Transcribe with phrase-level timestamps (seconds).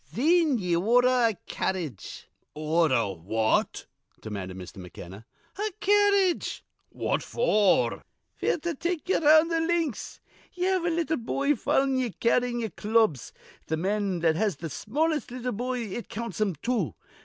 [0.03, 3.85] Thin ye ordher a carredge" "Order what?"
[4.19, 4.77] demanded Mr.
[4.77, 5.27] McKenna.
[5.59, 8.01] "A carredge." "What for?"
[8.41, 10.19] "F'r to take ye 'round th' links.
[10.53, 13.31] Ye have a little boy followin' ye, carryin' ye'er clubs.
[13.67, 16.95] Th' man that has th' smallest little boy it counts him two.